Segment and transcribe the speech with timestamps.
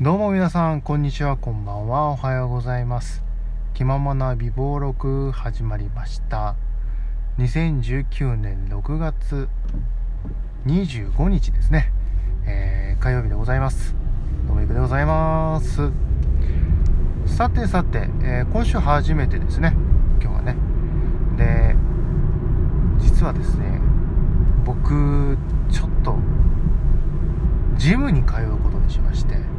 [0.00, 3.24] どうも皆さん、こんにちは、こんばんは、おはようございます。
[3.74, 6.54] 気ままな美貌録始まりました。
[7.38, 9.48] 2019年6月
[10.66, 11.90] 25日ですね。
[12.46, 13.96] えー、火曜日でございます。
[14.46, 15.90] どうもいくでございます。
[17.26, 19.74] さてさて、えー今週初めてですね。
[20.22, 20.54] 今日はね。
[21.36, 21.74] で、
[23.00, 23.80] 実はですね、
[24.64, 25.36] 僕、
[25.72, 26.16] ちょっと、
[27.76, 29.57] ジムに通うことにしまして、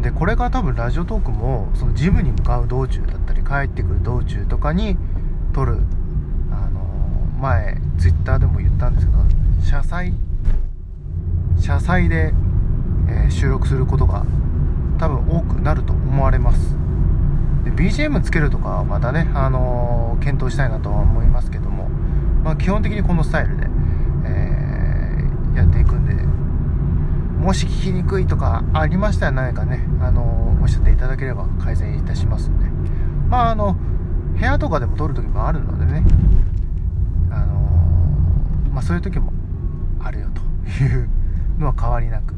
[0.00, 4.96] でこれから多分ラジオトークもそのジムに向かう道中だったり帰ってくる道中とかに
[5.52, 5.78] 撮る
[6.50, 6.80] あの
[7.40, 9.18] 前ツイッターでも言ったんですけど
[9.64, 10.14] 車載
[11.58, 12.32] 車載で、
[13.08, 14.24] え収録することが
[14.98, 16.74] 多分多くなると思われます。
[17.64, 21.88] で BGM つけるとかはまたね、あの検討したいなとは思いますけども、
[22.42, 23.56] まあ、基本的にこのスタイル、
[24.24, 24.60] えー
[25.56, 26.14] やっていくんで
[27.50, 32.66] もし聞きにくいとかありましたら何かね、あのおっしゃっていただければ改善いたしますんで。
[33.28, 33.74] まあ、あの、
[34.38, 36.04] 部屋とかでも撮る時もあるのでね、
[37.28, 37.54] あの
[38.70, 39.32] まあ、そういう時も
[39.98, 41.08] あるよという
[41.58, 42.34] のは変わりなく、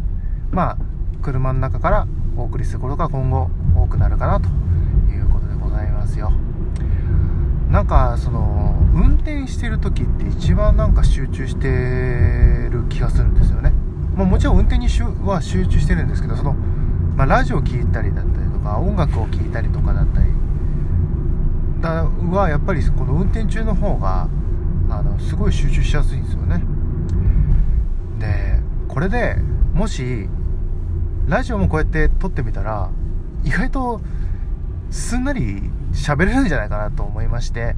[0.50, 0.78] まあ、
[1.20, 4.48] 車の中からお送りすることが今後多くなるかなと
[5.12, 6.32] いうことでございますよ。
[7.68, 11.68] なんか、その、運転してる時って一番なんか集中して
[12.70, 13.71] る気がするんですよね。
[14.16, 16.52] まあ、もちろん運転にしゅは集中してるんですけどその、
[17.16, 20.26] まあ、ラジオ聴いたりだったりとか音楽を聴いたりとかだったり。
[21.80, 24.28] だはやっぱりこの運転中の方が
[24.88, 26.62] あのすごい集中しやすいんですよね。
[28.18, 29.36] でこれで
[29.74, 30.28] もし
[31.26, 32.90] ラジオもこうやって撮ってみたら
[33.42, 34.00] 意外と
[34.90, 37.74] すんなり喋れるんじゃないかなと思いまして、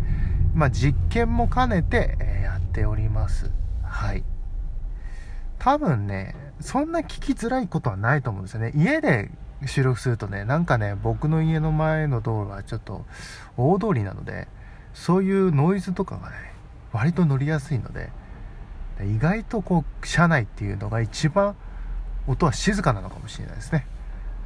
[0.55, 3.51] まあ、実験も兼ねて、えやっております。
[3.83, 4.25] はい。
[5.65, 8.73] 多分ね、そんな聞きづらいことはないと思うんですよね。
[8.77, 9.31] 家で
[9.65, 13.07] 収録するとね、なんかね、僕の家の前の道路はちょっと
[13.57, 14.47] 大通りなので、
[14.92, 16.36] そういうノイズとかがね、
[16.92, 18.11] 割と乗りやすいので、
[19.11, 21.57] 意外とこう、車内っていうのが一番
[22.27, 23.86] 音は静かなのかもしれないですね。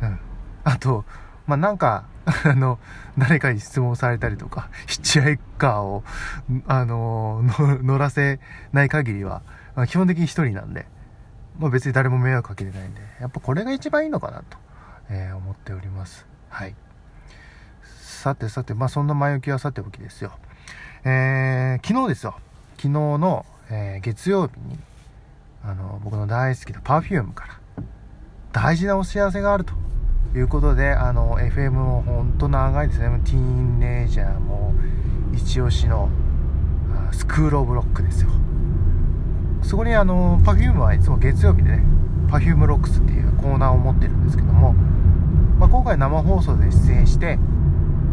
[0.00, 0.20] うん。
[0.62, 1.04] あと、
[1.48, 2.04] まあ、なんか、
[2.44, 2.78] あの、
[3.18, 6.04] 誰かに質問されたりとか、ヒッチハイカーを、
[6.68, 7.42] あの、
[7.82, 8.38] 乗らせ
[8.72, 9.42] ない限りは、
[9.88, 10.86] 基本的に一人なんで、
[11.58, 14.56] まあ、別に誰も迷惑かけてないんで、やっぱこれが一番いいのかなと、
[15.10, 16.26] えー思っております。
[16.48, 16.74] はい。
[18.00, 20.32] さてさて、まあそんな前置きはさておきですよ。
[21.04, 22.36] えー昨日ですよ。
[22.76, 24.78] 昨日の、えー月曜日に、
[25.64, 27.82] あの、僕の大好きな Perfume から、
[28.52, 29.74] 大事なお知らせがあると
[30.34, 33.08] いうことで、あの、FM も本当長いですね。
[33.24, 34.72] ティーンネイジャーも
[35.34, 36.08] 一押しの、
[37.10, 38.30] スクールオブロックですよ。
[39.68, 41.82] そこにあの Perfume はいつも月曜日でね
[42.28, 47.36] Perfume Rocks っていうコーナーを持ってるんですけども、まあ、今回生放送で出演して、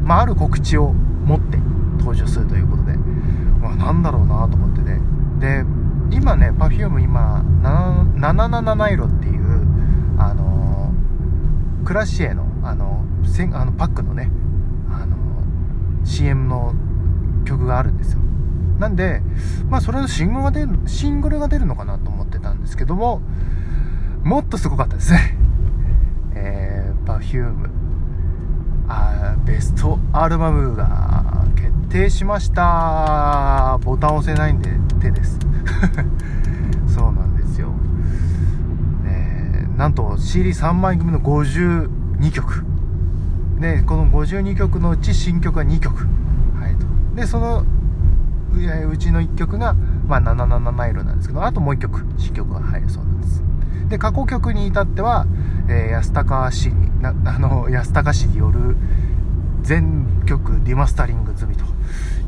[0.04, 1.58] まあ、ある告知を持って
[2.00, 5.00] 登場するということで、まあ、なんだろうなと思ってね。
[5.40, 5.64] で
[6.14, 9.66] 今ね Perfume 今777色っていう
[10.20, 10.92] あの
[11.86, 14.30] クラシエのあのせんあのパックのね
[14.92, 15.16] あの
[16.04, 16.74] CM の
[17.46, 18.25] 曲があるんですよ。
[18.80, 19.22] なんで、
[19.70, 23.22] まあ、それのシングルが出る、シングルが出るのかなと思ってたんですけども、
[24.24, 25.38] もっとすごかったですね。
[26.36, 27.70] えー、Perfume、
[28.88, 33.80] あベストアルバムが決定しました。
[33.84, 35.40] ボタン押せないんで手です。
[36.88, 37.70] そうなんですよ。
[39.06, 42.66] えーなんと CD3 枚組の52曲。
[43.60, 46.08] で、この52曲のうち新曲が2曲
[46.60, 46.86] 入ると。
[47.16, 47.66] で、その
[48.56, 53.44] うちの1曲が、まあ、777色なんですけどあともう1曲新曲が入るそうなんです。
[53.90, 55.28] で過去曲に至っては、
[55.68, 58.76] えー安高氏にな あの安高氏による
[59.62, 61.66] 全曲リマスタリング済みと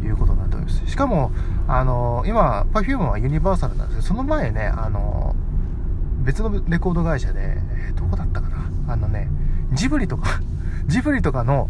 [0.04, 0.86] いうことになっております。
[0.86, 1.32] しかも
[1.68, 5.36] あの今 Perfume はユニバーサルなんですけどその前ねあの
[6.24, 8.50] 別のレコード会社で、えーどこだったか
[8.88, 8.94] な？
[8.94, 9.28] あのね
[9.74, 10.40] ジブリとか
[10.88, 11.70] ジブリとかの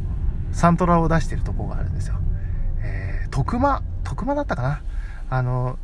[0.52, 2.16] サントラを出してるとこがあるんですよ。
[2.80, 4.82] えー、徳間、徳間だったかな。
[5.30, 5.78] あの、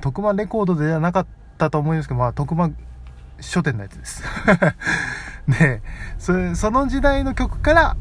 [0.00, 1.26] 徳間レコードではなかっ
[1.58, 2.74] たと思うんですけど、まあ、徳間
[3.40, 4.22] 書店のやつです。
[5.60, 5.82] で、
[6.18, 7.96] そ、その時代の曲から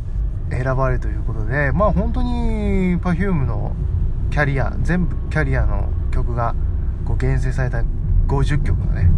[0.50, 3.74] 選ばれるということで、まあ本当に Perfume の
[4.30, 6.56] キャリア、全部キャリアの曲が
[7.06, 7.84] こう厳選された
[8.28, 9.10] 50曲がね、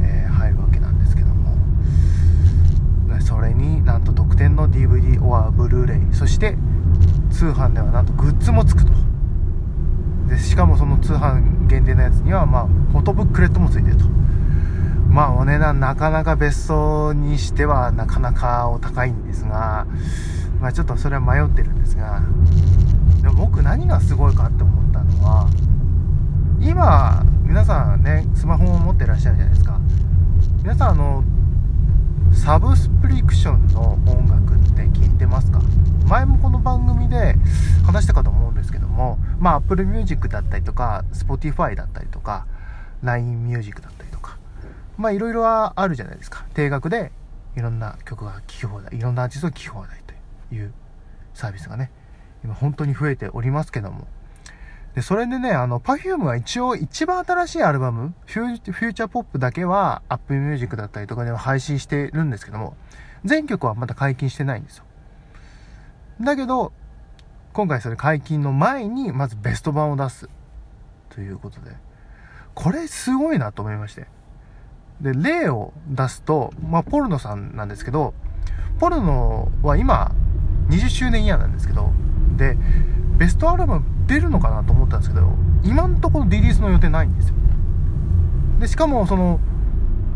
[0.00, 1.56] えー入るわけなんですけども、
[3.20, 6.56] それになんと特典の DVD オアブルーレイ、そして
[7.30, 9.05] 通販ではなんとグッズもつくと。
[10.28, 14.04] でしかもその通販限定のやつにはまあフォトブックレットもついてると
[15.08, 19.86] まあお値段なかなかベストにしてはなかなかお高いんですが、
[20.60, 22.20] まあちょっとそれは迷ってるんですが、
[23.22, 25.48] でも僕何がすごいかって思ったのは、
[26.60, 29.80] 今、皆さんね、スマホを持ってらっしゃるじゃないですか。
[30.62, 31.24] 皆さんあの、
[32.32, 35.62] サブスプリクションの音楽って聞いてますか？
[36.08, 37.34] 前もこの番組で
[37.84, 42.46] 話したかと思うんですけども、まあ Apple Music だったりとか、Spotify だったりとか、
[43.02, 44.38] LINE Music だったりとか、
[44.96, 46.46] まあいろいろあるじゃないですか。
[46.54, 47.10] 定額で
[47.56, 50.00] いろんな曲が聴き放題、いろんなアーティストが聴き放題
[50.48, 50.72] という
[51.34, 51.90] サービスがね、
[52.44, 54.06] 今本当に増えておりますけども。
[54.94, 62.76] で、それでね、あの、Perfume が一応一番新しいアルバム、フューチャーポップだけは Apple Music だったりとかでは配信してるんですけども、
[63.24, 64.84] 全曲はまだ解禁してないんですよ。
[66.20, 66.72] だけど、
[67.52, 70.28] 今回それ解禁の前に、まずベスト版を出す。
[71.10, 71.72] ということで。
[72.54, 74.06] これすごいなと思いまして。
[75.00, 78.14] で、例を出すと、まあ、ポルノさんなんですけど、
[78.78, 80.12] ポルノは今、
[80.68, 81.92] 20周年イヤーなんですけど、
[82.36, 82.56] で、
[83.18, 85.32] ベストアルバム出るのかなと思ったんですけど、
[85.64, 87.34] 今んところリリースの予定ないんですよ。
[88.60, 89.40] で、しかも、その、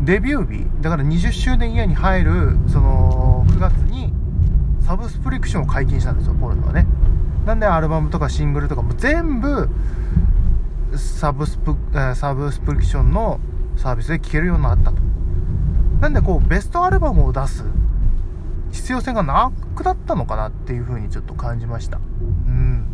[0.01, 4.13] デビュー日、だから20周年イヤーに入る、その、9月に、
[4.85, 6.85] サブスプリクションを解禁したんですよ、ポルノはね。
[7.45, 9.69] なんでアルバムとかシングルとかも全部、
[10.95, 11.75] サブスプ、
[12.15, 13.39] サブスプリクションの
[13.77, 14.97] サービスで聴けるようになったと。
[16.01, 17.65] なんでこう、ベストアルバムを出す
[18.71, 21.97] 必要性がなくなったのかなっていう風にちょっと感じました。
[21.97, 22.85] うん。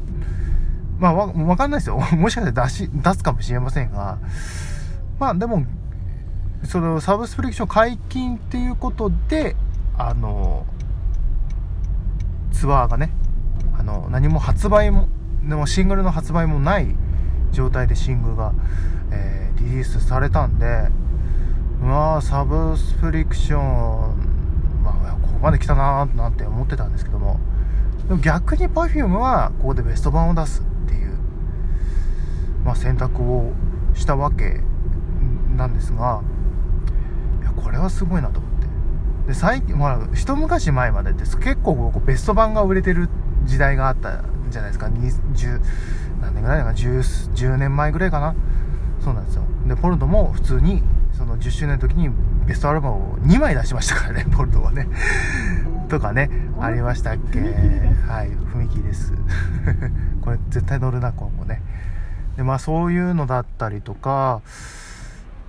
[1.00, 1.98] まあわ、わかんないですよ。
[2.18, 4.18] もしかして出し、出すかもしれませんが、
[5.20, 5.66] まあでも、
[6.64, 9.56] そのサブスプリクション解禁っていうことで、
[9.98, 10.66] あの、
[12.58, 13.12] ツアーがね、
[13.78, 15.08] あの、何も発売も、
[15.48, 16.96] でもシングルの発売もない
[17.52, 18.54] 状態でシングルが、
[19.12, 20.90] えー、リリースされたんで、
[21.80, 27.40] まあ、サブスプリクション、まあ、ここまで来たなーなんて思ってたんですけども、
[28.08, 31.16] でも逆に Perfume はここでベスト版を出すっていう、
[32.66, 33.54] まあ、選択を
[33.94, 34.62] したわけ
[35.56, 36.24] なんですが、
[37.42, 38.47] いや、これはすごいなと。
[39.28, 43.10] で、最近、まあ、一昔前までって結構こうベスト版が売れてる
[43.44, 44.88] 時代があったんじゃないですか。
[44.88, 45.62] 20、
[46.22, 48.36] 何年ぐらいだかな 10, 10年前ぐらいかな。
[49.04, 49.44] そうなんですよ。
[49.68, 50.82] で、ポルトも普通に、
[51.12, 52.10] その10周年の時に
[52.46, 54.88] ベストアルバムを2枚出しましたからね、ポルトはね。
[55.90, 56.30] とかね、
[56.60, 59.14] ありましたっけはい、踏切です。
[60.22, 61.62] これ絶対乗るな、今後ね。
[62.38, 64.42] で、まあそういうのだったりとか、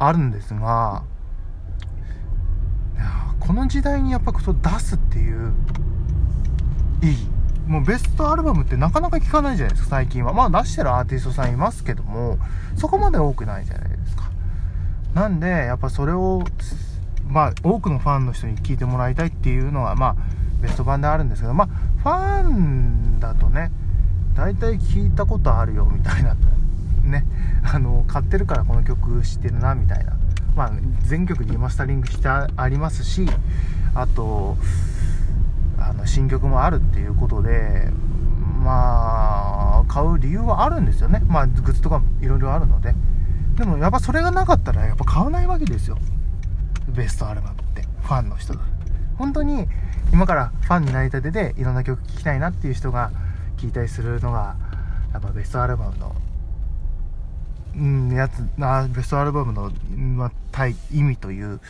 [0.01, 1.03] あるんですが、
[3.49, 5.55] この時代にやっぱそ出すっていう
[7.03, 7.27] 意義
[7.67, 10.35] もうベストアルバムってなかなか聞かないじゃないですか最近は。
[10.35, 12.37] まあ出してるアーティストさんいますけども
[12.77, 14.31] そこまで多くないじゃないですか。
[15.15, 16.45] なんでやっぱそれを
[17.27, 20.17] まあ多くのファンの人に聞いてもらいたいっていうのはまあ
[20.61, 21.69] ベスト版であるんですけどまあ
[22.03, 23.71] ファンだとね
[24.37, 26.37] 大体聞いたことあるよみたいな。
[27.03, 27.25] ね。
[27.65, 30.18] あの買ってるからこの曲知ってるなみたいな。
[30.59, 30.73] まあ、
[31.05, 33.27] 全曲リマスタリングしてありますし
[33.95, 34.57] あと
[35.79, 37.93] あの新曲もあるっていうことで
[38.65, 41.23] まあ買う理由はあるんですよね。
[41.29, 42.93] まあグッズとかいろいろあるので。
[43.57, 45.97] でもやっぱそれがなかったらやっぱ買わないわけですよ。
[46.89, 48.61] ベストアルバムってファンの人が。
[49.17, 49.69] 本当に
[50.13, 53.13] 今からファンになりたてでいろんな曲聴きたいなっていう人が
[53.61, 54.57] 聴いたりするのが
[55.13, 56.17] やっぱベストアルバムの
[57.79, 61.61] うん、やつなベストアルバムの、ま、対意味という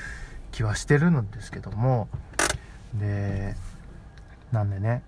[0.53, 2.09] 気はしてるんですけども。
[2.95, 3.55] で
[4.51, 5.03] なんでね。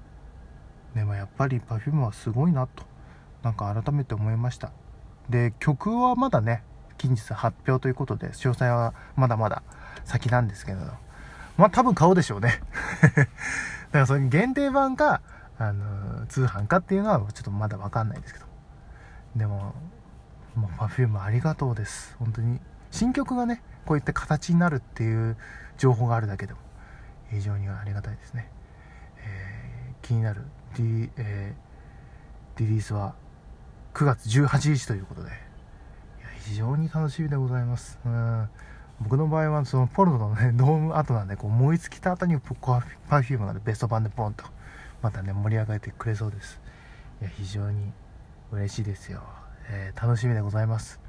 [0.95, 2.85] でもやっぱり Perfume はすごいなと。
[3.43, 4.73] なんか改めて思いました。
[5.31, 6.63] で曲はまだね
[6.99, 9.63] 近日発表ということで詳細はまだまだ
[10.05, 10.81] 先なんですけど。
[11.57, 12.61] まあ多分買うでしょうね。
[13.11, 13.29] だか
[13.93, 15.23] らそれ限定版か
[15.59, 18.47] あの通販かっていうのはちょっとまだ分かんないですけど。
[19.37, 19.75] でも
[20.61, 22.15] もう Perfume ありがとうです。
[22.19, 22.61] 本当に。
[22.91, 25.37] 新曲がねこういった形になるっていう
[25.79, 26.59] 情報があるだけでも
[27.31, 28.51] 非常にありがたいですね、
[29.19, 30.43] えー、気になる、
[30.77, 33.15] D えー、リリースは
[33.95, 35.37] 9月18日ということでいや
[36.45, 37.99] 非常に楽しみでございます。
[38.05, 38.49] うん。
[39.01, 44.45] 僕の場合はそのポルノのねドーム後なんでこう燃え尽きた後にパフュームが、ね、ベスト版でポンと
[45.01, 46.61] またね盛り上げてくれそうです。
[47.23, 47.93] いや非常に
[48.53, 49.23] 嬉しいですよ。
[49.71, 51.01] えー、楽しみでございます。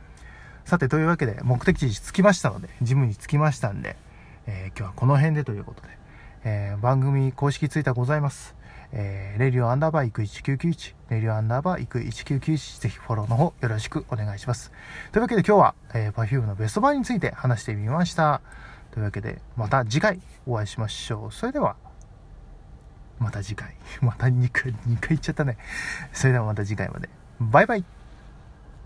[0.66, 3.98] さて、というわけで、目的地着きましたので、ジムに着きましたんで、
[4.48, 5.90] えー、今日はこの辺でということで、
[6.44, 8.56] えー、番組公式ツイッターございます。
[8.94, 14.72] えー、レディオアンダーバー行く1991、レディオアンダーバー行く1991、ぜひフォローの方よろしくお願いします。
[15.12, 18.42] というわけで今日は、えー、Perfume のベストバイについて話してみました。
[18.92, 21.32] というわけで、また次回お会いしましょう。
[21.32, 21.78] それでは、
[23.20, 23.76] また次回。
[24.02, 25.58] また2回、2回言っちゃったね。
[26.12, 27.10] それではまた次回まで。
[27.40, 27.86] バイバイ